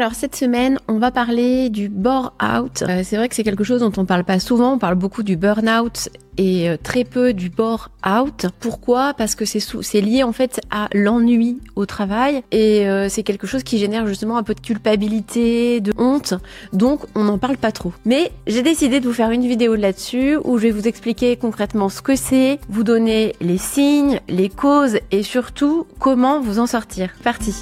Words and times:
Alors 0.00 0.14
cette 0.14 0.34
semaine, 0.34 0.78
on 0.88 0.98
va 0.98 1.10
parler 1.10 1.68
du 1.68 1.90
bore-out. 1.90 2.84
Euh, 2.88 3.02
c'est 3.04 3.18
vrai 3.18 3.28
que 3.28 3.34
c'est 3.34 3.44
quelque 3.44 3.64
chose 3.64 3.80
dont 3.80 3.92
on 3.98 4.06
parle 4.06 4.24
pas 4.24 4.40
souvent. 4.40 4.72
On 4.72 4.78
parle 4.78 4.94
beaucoup 4.94 5.22
du 5.22 5.36
burn-out 5.36 6.08
et 6.38 6.70
euh, 6.70 6.78
très 6.82 7.04
peu 7.04 7.34
du 7.34 7.50
bore-out. 7.50 8.46
Pourquoi? 8.60 9.12
Parce 9.12 9.34
que 9.34 9.44
c'est 9.44 10.00
lié 10.00 10.22
en 10.22 10.32
fait 10.32 10.62
à 10.70 10.88
l'ennui 10.94 11.58
au 11.76 11.84
travail 11.84 12.42
et 12.50 12.88
euh, 12.88 13.10
c'est 13.10 13.22
quelque 13.22 13.46
chose 13.46 13.62
qui 13.62 13.76
génère 13.76 14.06
justement 14.06 14.38
un 14.38 14.42
peu 14.42 14.54
de 14.54 14.60
culpabilité, 14.60 15.82
de 15.82 15.92
honte. 15.98 16.32
Donc 16.72 17.00
on 17.14 17.24
n'en 17.24 17.36
parle 17.36 17.58
pas 17.58 17.70
trop. 17.70 17.92
Mais 18.06 18.32
j'ai 18.46 18.62
décidé 18.62 19.00
de 19.00 19.06
vous 19.06 19.12
faire 19.12 19.30
une 19.30 19.46
vidéo 19.46 19.74
là-dessus 19.74 20.38
où 20.44 20.56
je 20.56 20.62
vais 20.62 20.70
vous 20.70 20.88
expliquer 20.88 21.36
concrètement 21.36 21.90
ce 21.90 22.00
que 22.00 22.16
c'est, 22.16 22.58
vous 22.70 22.84
donner 22.84 23.34
les 23.42 23.58
signes, 23.58 24.20
les 24.30 24.48
causes 24.48 24.96
et 25.10 25.22
surtout 25.22 25.86
comment 25.98 26.40
vous 26.40 26.58
en 26.58 26.66
sortir. 26.66 27.10
Parti. 27.22 27.52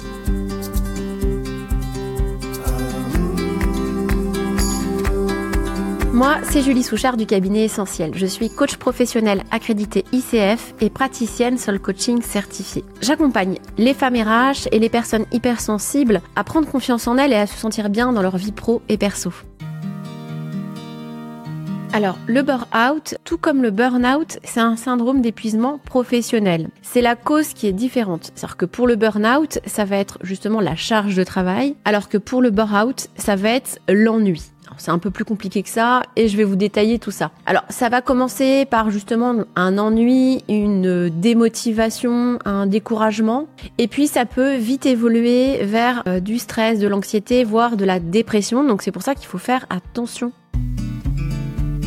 Moi, 6.11 6.37
c'est 6.43 6.63
Julie 6.63 6.81
Souchard 6.81 7.17
du 7.17 7.27
cabinet 7.27 7.65
Essentiel. 7.65 8.11
Je 8.15 8.25
suis 8.25 8.49
coach 8.49 8.77
professionnel 8.77 9.43
accrédité 9.51 10.05
ICF 10.11 10.73
et 10.81 10.89
praticienne 10.89 11.59
Soul 11.59 11.79
Coaching 11.79 12.23
certifiée. 12.23 12.83
J'accompagne 12.99 13.59
les 13.77 13.93
femmes 13.93 14.15
RH 14.15 14.67
et 14.71 14.79
les 14.79 14.89
personnes 14.89 15.25
hypersensibles 15.31 16.21
à 16.35 16.43
prendre 16.43 16.67
confiance 16.67 17.07
en 17.07 17.17
elles 17.17 17.31
et 17.31 17.35
à 17.35 17.45
se 17.45 17.55
sentir 17.55 17.89
bien 17.89 18.11
dans 18.11 18.23
leur 18.23 18.37
vie 18.37 18.51
pro 18.51 18.81
et 18.89 18.97
perso. 18.97 19.31
Alors, 21.91 22.17
le 22.27 22.43
burn-out, 22.43 23.15
tout 23.23 23.37
comme 23.37 23.63
le 23.63 23.71
burn-out, 23.71 24.37
c'est 24.43 24.59
un 24.59 24.75
syndrome 24.75 25.21
d'épuisement 25.21 25.79
professionnel. 25.79 26.69
C'est 26.83 27.01
la 27.01 27.15
cause 27.15 27.53
qui 27.53 27.65
est 27.65 27.73
différente. 27.73 28.31
C'est-à-dire 28.35 28.57
que 28.57 28.65
pour 28.65 28.87
le 28.87 28.95
burn-out, 28.95 29.59
ça 29.65 29.85
va 29.85 29.97
être 29.97 30.19
justement 30.21 30.61
la 30.61 30.75
charge 30.75 31.15
de 31.15 31.23
travail, 31.23 31.75
alors 31.85 32.07
que 32.07 32.17
pour 32.17 32.41
le 32.41 32.51
burn-out, 32.51 33.07
ça 33.15 33.35
va 33.35 33.49
être 33.49 33.79
l'ennui. 33.87 34.51
C'est 34.79 34.91
un 34.91 34.97
peu 34.97 35.11
plus 35.11 35.25
compliqué 35.25 35.63
que 35.63 35.69
ça 35.69 36.01
et 36.15 36.27
je 36.27 36.37
vais 36.37 36.43
vous 36.43 36.55
détailler 36.55 36.99
tout 36.99 37.11
ça. 37.11 37.31
Alors 37.45 37.63
ça 37.69 37.89
va 37.89 38.01
commencer 38.01 38.65
par 38.65 38.89
justement 38.89 39.35
un 39.55 39.77
ennui, 39.77 40.43
une 40.49 41.09
démotivation, 41.09 42.39
un 42.45 42.65
découragement 42.65 43.47
et 43.77 43.87
puis 43.87 44.07
ça 44.07 44.25
peut 44.25 44.55
vite 44.55 44.85
évoluer 44.85 45.63
vers 45.63 46.03
euh, 46.07 46.19
du 46.19 46.39
stress, 46.39 46.79
de 46.79 46.87
l'anxiété, 46.87 47.43
voire 47.43 47.77
de 47.77 47.85
la 47.85 47.99
dépression. 47.99 48.63
Donc 48.63 48.81
c'est 48.81 48.91
pour 48.91 49.03
ça 49.03 49.15
qu'il 49.15 49.27
faut 49.27 49.37
faire 49.37 49.65
attention. 49.69 50.31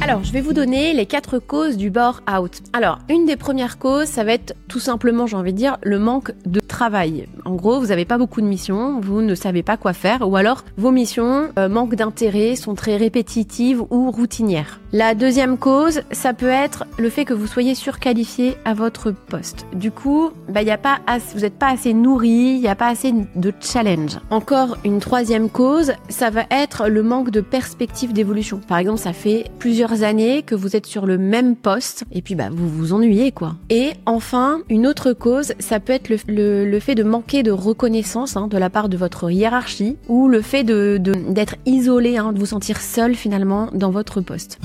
Alors, 0.03 0.25
je 0.25 0.33
vais 0.33 0.41
vous 0.41 0.53
donner 0.53 0.95
les 0.95 1.07
quatre 1.07 1.39
causes 1.39 1.77
du 1.77 1.89
bore-out. 1.89 2.61
Alors, 2.73 2.99
une 3.09 3.25
des 3.25 3.37
premières 3.37 3.79
causes, 3.79 4.09
ça 4.09 4.25
va 4.25 4.33
être 4.33 4.57
tout 4.67 4.81
simplement, 4.81 5.29
j'ai 5.29 5.37
envie 5.37 5.53
de 5.53 5.57
dire, 5.57 5.79
le 5.85 6.01
manque 6.01 6.33
de 6.45 6.59
travail. 6.59 7.29
En 7.45 7.55
gros, 7.55 7.79
vous 7.79 7.87
n'avez 7.87 8.05
pas 8.05 8.19
beaucoup 8.19 8.41
de 8.41 8.47
missions, 8.47 8.99
vous 9.01 9.23
ne 9.23 9.37
savez 9.37 9.63
pas 9.63 9.77
quoi 9.77 9.93
faire, 9.93 10.29
ou 10.29 10.35
alors 10.35 10.65
vos 10.77 10.91
missions 10.91 11.51
euh, 11.57 11.69
manquent 11.69 11.95
d'intérêt, 11.95 12.57
sont 12.57 12.75
très 12.75 12.97
répétitives 12.97 13.81
ou 13.91 14.11
routinières. 14.11 14.81
La 14.95 15.15
deuxième 15.15 15.57
cause, 15.57 16.03
ça 16.11 16.35
peut 16.35 16.51
être 16.51 16.85
le 16.99 17.09
fait 17.09 17.25
que 17.25 17.33
vous 17.33 17.47
soyez 17.47 17.75
surqualifié 17.75 18.59
à 18.67 18.75
votre 18.75 19.11
poste. 19.11 19.65
Du 19.73 19.91
coup, 19.91 20.33
bah, 20.51 20.61
y 20.61 20.71
a 20.71 20.77
pas 20.77 20.99
vous 21.35 21.41
n'êtes 21.41 21.59
pas 21.59 21.71
assez 21.71 21.95
nourri, 21.95 22.29
il 22.29 22.61
n'y 22.61 22.69
a 22.69 22.75
pas 22.75 22.89
assez 22.89 23.15
de 23.35 23.55
challenge. 23.59 24.19
Encore 24.29 24.77
une 24.85 24.99
troisième 24.99 25.49
cause, 25.49 25.93
ça 26.11 26.29
va 26.29 26.43
être 26.51 26.89
le 26.89 27.03
manque 27.03 27.31
de 27.31 27.41
perspective 27.41 28.13
d'évolution. 28.13 28.61
Par 28.69 28.77
exemple, 28.77 28.99
ça 28.99 29.15
fait 29.15 29.47
plusieurs 29.59 30.03
années 30.03 30.43
que 30.43 30.55
vous 30.55 30.77
êtes 30.77 30.85
sur 30.85 31.07
le 31.07 31.17
même 31.17 31.57
poste 31.57 32.05
et 32.13 32.21
puis 32.21 32.35
bah, 32.35 32.51
vous 32.53 32.69
vous 32.69 32.93
ennuyez 32.93 33.33
quoi. 33.33 33.57
Et 33.71 33.93
enfin, 34.05 34.61
une 34.69 34.87
autre 34.87 35.15
cause, 35.15 35.55
ça 35.59 35.81
peut 35.81 35.95
être 35.95 36.11
le, 36.11 36.67
le, 36.67 36.81
fait 36.81 36.95
de 36.95 37.03
manquer 37.03 37.43
de 37.43 37.51
reconnaissance 37.51 38.37
hein, 38.37 38.47
de 38.47 38.59
la 38.59 38.69
part 38.69 38.91
de 38.91 38.99
votre 38.99 39.31
hiérarchie 39.31 39.97
ou 40.09 40.29
le 40.29 40.43
fait 40.43 40.65
de 40.65 40.99
d'être 40.99 41.57
isolé, 41.65 42.19
hein, 42.19 42.35
de 42.35 42.39
vous 42.39 42.47
sentir 42.47 42.79
seul 42.79 43.15
finalement 43.15 43.71
dans 43.73 43.91
votre 43.91 44.21
poste. 44.21 44.59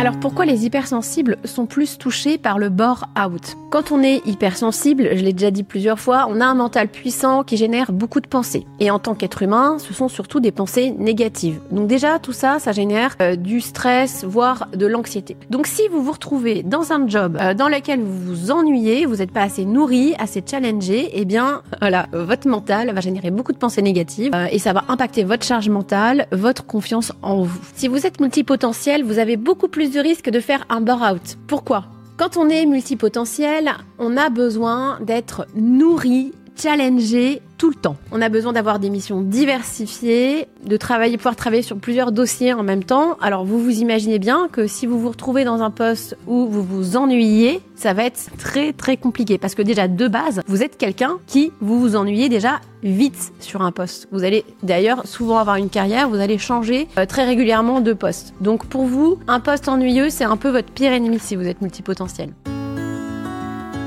Alors 0.00 0.14
pourquoi 0.20 0.46
les 0.46 0.64
hypersensibles 0.64 1.38
sont 1.42 1.66
plus 1.66 1.98
touchés 1.98 2.38
par 2.38 2.60
le 2.60 2.68
bore-out 2.68 3.56
Quand 3.68 3.90
on 3.90 4.00
est 4.00 4.24
hypersensible, 4.28 5.08
je 5.16 5.24
l'ai 5.24 5.32
déjà 5.32 5.50
dit 5.50 5.64
plusieurs 5.64 5.98
fois, 5.98 6.26
on 6.28 6.40
a 6.40 6.46
un 6.46 6.54
mental 6.54 6.86
puissant 6.86 7.42
qui 7.42 7.56
génère 7.56 7.90
beaucoup 7.90 8.20
de 8.20 8.28
pensées. 8.28 8.64
Et 8.78 8.92
en 8.92 9.00
tant 9.00 9.16
qu'être 9.16 9.42
humain, 9.42 9.78
ce 9.80 9.92
sont 9.92 10.06
surtout 10.06 10.38
des 10.38 10.52
pensées 10.52 10.92
négatives. 10.96 11.58
Donc 11.72 11.88
déjà, 11.88 12.20
tout 12.20 12.32
ça, 12.32 12.60
ça 12.60 12.70
génère 12.70 13.16
euh, 13.20 13.34
du 13.34 13.60
stress, 13.60 14.22
voire 14.22 14.68
de 14.72 14.86
l'anxiété. 14.86 15.36
Donc 15.50 15.66
si 15.66 15.88
vous 15.88 16.00
vous 16.00 16.12
retrouvez 16.12 16.62
dans 16.62 16.92
un 16.92 17.08
job 17.08 17.36
euh, 17.40 17.54
dans 17.54 17.68
lequel 17.68 18.00
vous 18.00 18.20
vous 18.20 18.50
ennuyez, 18.52 19.04
vous 19.04 19.16
n'êtes 19.16 19.32
pas 19.32 19.42
assez 19.42 19.64
nourri, 19.64 20.14
assez 20.20 20.44
challengé, 20.48 21.10
eh 21.12 21.24
bien 21.24 21.62
voilà, 21.80 22.06
votre 22.12 22.46
mental 22.46 22.94
va 22.94 23.00
générer 23.00 23.32
beaucoup 23.32 23.52
de 23.52 23.58
pensées 23.58 23.82
négatives 23.82 24.30
euh, 24.32 24.46
et 24.52 24.60
ça 24.60 24.72
va 24.72 24.84
impacter 24.86 25.24
votre 25.24 25.44
charge 25.44 25.68
mentale, 25.68 26.28
votre 26.30 26.64
confiance 26.64 27.10
en 27.20 27.42
vous. 27.42 27.60
Si 27.74 27.88
vous 27.88 28.06
êtes 28.06 28.20
multipotentiel, 28.20 29.02
vous 29.02 29.18
avez 29.18 29.36
beaucoup 29.36 29.66
plus 29.66 29.87
de 29.90 30.00
risque 30.00 30.30
de 30.30 30.40
faire 30.40 30.64
un 30.68 30.80
bore-out. 30.80 31.36
Pourquoi? 31.46 31.84
Quand 32.16 32.36
on 32.36 32.48
est 32.48 32.66
multipotentiel, 32.66 33.70
on 33.98 34.16
a 34.16 34.28
besoin 34.28 34.98
d'être 35.00 35.46
nourri, 35.54 36.32
challengé 36.60 37.40
tout 37.56 37.70
le 37.70 37.74
temps. 37.74 37.96
On 38.12 38.22
a 38.22 38.28
besoin 38.28 38.52
d'avoir 38.52 38.78
des 38.78 38.88
missions 38.88 39.20
diversifiées, 39.20 40.46
de 40.64 40.76
travailler, 40.76 41.16
pouvoir 41.16 41.36
travailler 41.36 41.62
sur 41.62 41.76
plusieurs 41.76 42.12
dossiers 42.12 42.52
en 42.52 42.62
même 42.62 42.84
temps. 42.84 43.16
Alors 43.20 43.44
vous 43.44 43.58
vous 43.58 43.80
imaginez 43.80 44.18
bien 44.18 44.48
que 44.50 44.66
si 44.66 44.86
vous 44.86 44.98
vous 44.98 45.08
retrouvez 45.08 45.44
dans 45.44 45.62
un 45.62 45.70
poste 45.70 46.16
où 46.26 46.46
vous 46.46 46.62
vous 46.62 46.96
ennuyez, 46.96 47.60
ça 47.74 47.92
va 47.92 48.04
être 48.04 48.30
très 48.38 48.72
très 48.72 48.96
compliqué 48.96 49.38
parce 49.38 49.54
que 49.54 49.62
déjà 49.62 49.88
de 49.88 50.08
base, 50.08 50.42
vous 50.46 50.62
êtes 50.62 50.76
quelqu'un 50.78 51.18
qui 51.26 51.52
vous 51.60 51.80
vous 51.80 51.96
ennuyez 51.96 52.28
déjà 52.28 52.60
vite 52.82 53.32
sur 53.40 53.62
un 53.62 53.72
poste. 53.72 54.08
Vous 54.12 54.24
allez 54.24 54.44
d'ailleurs 54.62 55.06
souvent 55.06 55.38
avoir 55.38 55.56
une 55.56 55.70
carrière, 55.70 56.08
vous 56.08 56.20
allez 56.20 56.38
changer 56.38 56.86
euh, 56.96 57.06
très 57.06 57.24
régulièrement 57.24 57.80
de 57.80 57.92
poste. 57.92 58.34
Donc 58.40 58.66
pour 58.66 58.84
vous, 58.84 59.18
un 59.26 59.40
poste 59.40 59.68
ennuyeux, 59.68 60.10
c'est 60.10 60.24
un 60.24 60.36
peu 60.36 60.50
votre 60.50 60.72
pire 60.72 60.92
ennemi 60.92 61.18
si 61.18 61.34
vous 61.34 61.46
êtes 61.46 61.60
multipotentiel. 61.60 62.30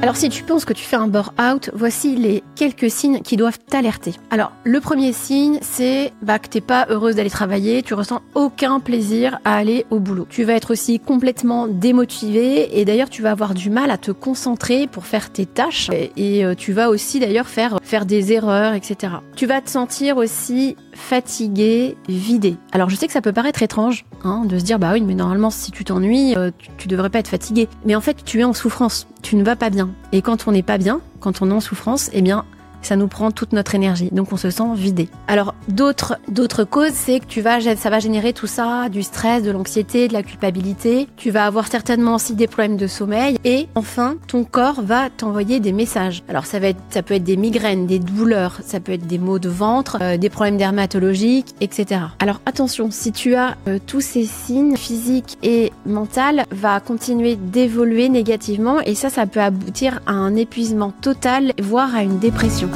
Alors 0.01 0.15
si 0.15 0.29
tu 0.29 0.41
penses 0.41 0.65
que 0.65 0.73
tu 0.73 0.83
fais 0.83 0.95
un 0.95 1.05
bore-out, 1.05 1.69
voici 1.75 2.15
les 2.15 2.41
quelques 2.55 2.89
signes 2.89 3.21
qui 3.21 3.37
doivent 3.37 3.59
t'alerter. 3.59 4.15
Alors 4.31 4.51
le 4.63 4.79
premier 4.79 5.13
signe, 5.13 5.59
c'est 5.61 6.11
bah, 6.23 6.39
que 6.39 6.47
t'es 6.47 6.59
pas 6.59 6.87
heureuse 6.89 7.17
d'aller 7.17 7.29
travailler, 7.29 7.83
tu 7.83 7.93
ressens 7.93 8.21
aucun 8.33 8.79
plaisir 8.79 9.39
à 9.45 9.53
aller 9.53 9.85
au 9.91 9.99
boulot. 9.99 10.25
Tu 10.27 10.43
vas 10.43 10.53
être 10.53 10.71
aussi 10.71 10.99
complètement 10.99 11.67
démotivé 11.67 12.79
et 12.79 12.83
d'ailleurs 12.83 13.11
tu 13.11 13.21
vas 13.21 13.29
avoir 13.29 13.53
du 13.53 13.69
mal 13.69 13.91
à 13.91 13.99
te 13.99 14.09
concentrer 14.09 14.87
pour 14.87 15.05
faire 15.05 15.31
tes 15.31 15.45
tâches 15.45 15.89
et, 16.17 16.43
euh, 16.43 16.55
tu 16.55 16.73
vas 16.73 16.89
aussi 16.89 17.19
d'ailleurs 17.19 17.47
faire 17.47 17.77
faire 17.83 18.07
des 18.07 18.33
erreurs, 18.33 18.73
etc. 18.73 19.13
Tu 19.35 19.45
vas 19.45 19.61
te 19.61 19.69
sentir 19.69 20.17
aussi 20.17 20.77
fatigué, 21.01 21.97
vidé. 22.07 22.57
Alors 22.71 22.89
je 22.89 22.95
sais 22.95 23.07
que 23.07 23.13
ça 23.13 23.21
peut 23.21 23.33
paraître 23.33 23.63
étrange 23.63 24.05
hein, 24.23 24.45
de 24.45 24.57
se 24.57 24.63
dire 24.63 24.79
bah 24.79 24.91
oui 24.93 25.01
mais 25.01 25.15
normalement 25.15 25.49
si 25.49 25.71
tu 25.71 25.83
t'ennuies, 25.83 26.35
euh, 26.37 26.51
tu, 26.57 26.69
tu 26.77 26.87
devrais 26.87 27.09
pas 27.09 27.19
être 27.19 27.27
fatigué. 27.27 27.67
Mais 27.85 27.95
en 27.95 28.01
fait 28.01 28.23
tu 28.23 28.39
es 28.39 28.43
en 28.43 28.53
souffrance, 28.53 29.07
tu 29.21 29.35
ne 29.35 29.43
vas 29.43 29.55
pas 29.55 29.69
bien. 29.69 29.89
Et 30.11 30.21
quand 30.21 30.47
on 30.47 30.51
n'est 30.51 30.63
pas 30.63 30.77
bien, 30.77 31.01
quand 31.19 31.41
on 31.41 31.49
est 31.49 31.53
en 31.53 31.59
souffrance, 31.59 32.09
eh 32.13 32.21
bien, 32.21 32.45
ça 32.81 32.95
nous 32.95 33.07
prend 33.07 33.31
toute 33.31 33.53
notre 33.53 33.75
énergie. 33.75 34.09
Donc 34.11 34.31
on 34.31 34.37
se 34.37 34.49
sent 34.49 34.63
vidé. 34.75 35.09
Alors 35.27 35.55
d'autres 35.67 36.17
d'autres 36.27 36.63
causes, 36.63 36.93
c'est 36.93 37.19
que 37.19 37.25
tu 37.25 37.41
vas 37.41 37.59
ça 37.75 37.89
va 37.89 37.99
générer 37.99 38.33
tout 38.33 38.47
ça, 38.47 38.89
du 38.89 39.03
stress, 39.03 39.43
de 39.43 39.51
l'anxiété, 39.51 40.07
de 40.07 40.13
la 40.13 40.23
culpabilité. 40.23 41.07
Tu 41.17 41.31
vas 41.31 41.45
avoir 41.45 41.67
certainement 41.67 42.15
aussi 42.15 42.33
des 42.33 42.47
problèmes 42.47 42.77
de 42.77 42.87
sommeil 42.87 43.37
et 43.43 43.67
enfin 43.75 44.15
ton 44.27 44.43
corps 44.43 44.81
va 44.81 45.09
t'envoyer 45.09 45.59
des 45.59 45.71
messages. 45.71 46.23
Alors 46.29 46.45
ça 46.45 46.59
va 46.59 46.67
être 46.67 46.79
ça 46.89 47.03
peut 47.03 47.15
être 47.15 47.23
des 47.23 47.37
migraines, 47.37 47.87
des 47.87 47.99
douleurs, 47.99 48.59
ça 48.65 48.79
peut 48.79 48.93
être 48.93 49.07
des 49.07 49.17
maux 49.17 49.39
de 49.39 49.49
ventre, 49.49 49.97
euh, 50.01 50.17
des 50.17 50.29
problèmes 50.29 50.57
dermatologiques, 50.57 51.55
etc. 51.61 52.01
Alors 52.19 52.41
attention, 52.45 52.89
si 52.91 53.11
tu 53.11 53.35
as 53.35 53.57
euh, 53.67 53.79
tous 53.85 54.01
ces 54.01 54.25
signes 54.25 54.77
physiques 54.77 55.37
et 55.43 55.71
mentaux, 55.85 56.11
va 56.51 56.79
continuer 56.79 57.35
d'évoluer 57.35 58.09
négativement 58.09 58.81
et 58.81 58.95
ça 58.95 59.09
ça 59.09 59.25
peut 59.25 59.41
aboutir 59.41 59.99
à 60.05 60.11
un 60.11 60.35
épuisement 60.35 60.91
total 61.01 61.53
voire 61.61 61.95
à 61.95 62.03
une 62.03 62.19
dépression. 62.19 62.70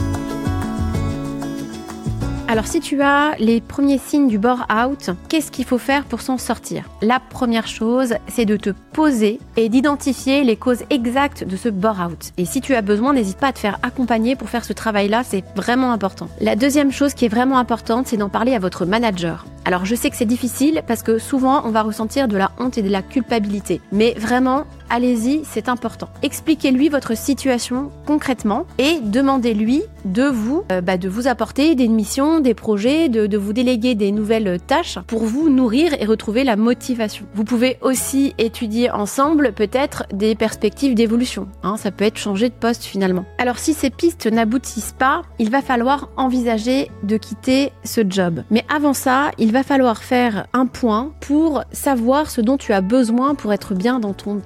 Alors 2.47 2.67
si 2.67 2.79
tu 2.79 3.01
as 3.01 3.33
les 3.39 3.59
premiers 3.59 3.97
signes 3.97 4.27
du 4.27 4.37
bore-out, 4.37 5.09
qu'est-ce 5.29 5.49
qu'il 5.49 5.65
faut 5.65 5.79
faire 5.79 6.05
pour 6.05 6.21
s'en 6.21 6.37
sortir? 6.37 6.87
La 7.01 7.19
première 7.19 7.65
chose, 7.65 8.13
c'est 8.27 8.45
de 8.45 8.55
te 8.55 8.69
poser 8.93 9.39
et 9.57 9.67
d'identifier 9.67 10.43
les 10.43 10.55
causes 10.55 10.83
exactes 10.91 11.43
de 11.43 11.57
ce 11.57 11.69
bore-out. 11.69 12.33
Et 12.37 12.45
si 12.45 12.61
tu 12.61 12.75
as 12.75 12.83
besoin, 12.83 13.13
n'hésite 13.13 13.39
pas 13.39 13.47
à 13.47 13.53
te 13.53 13.57
faire 13.57 13.79
accompagner 13.81 14.35
pour 14.35 14.49
faire 14.49 14.63
ce 14.63 14.73
travail-là, 14.73 15.23
c'est 15.23 15.43
vraiment 15.55 15.91
important. 15.91 16.29
La 16.39 16.55
deuxième 16.55 16.91
chose 16.91 17.15
qui 17.15 17.25
est 17.25 17.29
vraiment 17.29 17.57
importante, 17.57 18.05
c'est 18.05 18.17
d'en 18.17 18.29
parler 18.29 18.53
à 18.53 18.59
votre 18.59 18.85
manager. 18.85 19.47
Alors 19.65 19.85
je 19.85 19.95
sais 19.95 20.11
que 20.11 20.15
c'est 20.15 20.25
difficile 20.25 20.83
parce 20.87 21.01
que 21.01 21.17
souvent 21.17 21.65
on 21.65 21.71
va 21.71 21.81
ressentir 21.81 22.27
de 22.27 22.37
la 22.37 22.51
honte 22.59 22.77
et 22.77 22.83
de 22.83 22.89
la 22.89 23.01
culpabilité. 23.01 23.81
Mais 23.91 24.13
vraiment, 24.19 24.65
allez-y, 24.89 25.41
c'est 25.43 25.69
important. 25.69 26.09
Expliquez-lui 26.23 26.89
votre 26.89 27.15
situation 27.17 27.91
concrètement 28.05 28.65
et 28.77 28.99
demandez-lui 29.01 29.83
de 30.05 30.23
vous, 30.23 30.63
euh, 30.71 30.81
bah, 30.81 30.93
apporter 31.25 31.75
des 31.75 31.87
missions, 31.87 32.39
des 32.39 32.53
projets, 32.53 33.09
de, 33.09 33.37
vous 33.37 33.53
déléguer 33.53 33.95
des 33.95 34.11
nouvelles 34.11 34.59
tâches 34.65 34.99
pour 35.07 35.23
vous 35.23 35.49
nourrir 35.49 35.93
et 35.99 36.05
retrouver 36.05 36.43
la 36.43 36.55
motivation. 36.55 37.25
Vous 37.33 37.43
pouvez 37.43 37.77
aussi 37.81 38.33
étudier 38.37 38.91
ensemble 38.91 39.53
peut-être 39.53 40.03
des 40.13 40.35
perspectives 40.35 40.95
d'évolution. 40.95 41.47
Hein, 41.63 41.77
ça 41.77 41.91
peut 41.91 42.05
être 42.05 42.17
changer 42.17 42.49
de 42.49 42.53
poste 42.53 42.83
finalement. 42.83 43.25
Alors 43.37 43.59
si 43.59 43.73
ces 43.73 43.89
pistes 43.89 44.27
n'aboutissent 44.27 44.95
pas, 44.97 45.23
il 45.39 45.49
va 45.49 45.61
falloir 45.61 46.09
envisager 46.17 46.89
de 47.03 47.17
quitter 47.17 47.71
ce 47.83 48.01
job. 48.07 48.43
Mais 48.51 48.63
avant 48.73 48.93
ça, 48.93 49.31
il 49.37 49.51
va 49.51 49.63
falloir 49.63 50.03
faire 50.03 50.47
un 50.53 50.65
point 50.65 51.11
pour 51.19 51.63
savoir 51.71 52.29
ce 52.29 52.41
dont 52.41 52.57
tu 52.57 52.73
as 52.73 52.81
besoin 52.81 53.35
pour 53.35 53.53
être 53.53 53.73
bien 53.73 53.99
dans 53.99 54.13
ton 54.13 54.41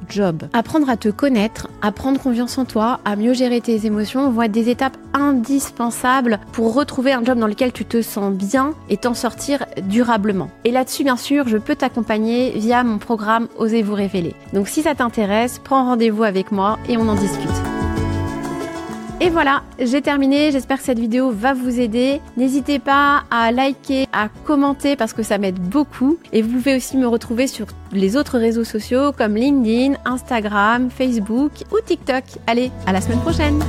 Apprendre 0.54 0.90
à 0.90 0.98
te 0.98 1.10
connaître, 1.10 1.68
à 1.82 1.92
prendre 1.92 2.20
confiance 2.20 2.58
en 2.58 2.66
toi, 2.66 3.00
à 3.06 3.16
mieux 3.16 3.34
gérer 3.34 3.62
tes 3.62 3.86
émotions 3.86 4.30
vont 4.32 4.50
des 4.50 4.70
étapes 4.70 4.98
indispensables 5.14 6.40
pour 6.52 6.74
retrouver 6.74 7.12
un 7.14 7.24
job 7.24 7.38
dans 7.38 7.48
lequel 7.48 7.72
tu 7.72 7.86
te 7.86 8.02
sens 8.02 8.34
bien 8.34 8.74
et 8.90 8.98
t'en 8.98 9.14
sortir 9.14 9.66
durablement. 9.84 10.50
Et 10.64 10.72
là-dessus, 10.72 11.04
bien 11.04 11.18
sûr, 11.18 11.48
je 11.48 11.58
peux 11.58 11.76
t'accompagner 11.76 12.52
via 12.52 12.84
mon 12.84 12.98
programme 12.98 13.48
Osez 13.58 13.82
vous 13.82 13.96
révéler. 13.96 14.34
Donc 14.54 14.68
si 14.68 14.82
ça 14.82 14.96
t'intéresse, 14.96 15.60
prends 15.64 15.86
rendez-vous 15.86 16.24
avec 16.24 16.52
moi 16.52 16.80
et 16.88 16.98
on 16.98 17.08
en 17.08 17.16
discute. 17.16 17.89
Et 19.22 19.30
voilà, 19.30 19.64
j'ai 19.80 20.02
terminé. 20.02 20.52
J'espère 20.52 20.78
que 20.78 20.84
cette 20.84 21.00
vidéo 21.00 21.32
va 21.32 21.54
vous 21.54 21.80
aider. 21.80 22.22
N'hésitez 22.38 22.80
pas 22.80 23.24
à 23.30 23.52
liker, 23.52 24.08
à 24.14 24.30
commenter 24.46 24.96
parce 24.96 25.12
que 25.12 25.24
ça 25.24 25.38
m'aide 25.38 25.60
beaucoup. 25.60 26.18
Et 26.32 26.42
vous 26.42 26.58
pouvez 26.58 26.78
aussi 26.78 26.96
me 26.96 27.06
retrouver 27.08 27.48
sur 27.48 27.68
les 27.92 28.16
autres 28.16 28.38
réseaux 28.38 28.64
sociaux 28.64 29.12
comme 29.12 29.36
LinkedIn, 29.36 29.96
Instagram, 30.06 30.90
Facebook 30.90 31.52
ou 31.72 31.82
TikTok. 31.86 32.24
Allez, 32.48 32.72
à 32.86 32.94
la 32.94 33.02
semaine 33.02 33.20
prochaine 33.20 33.60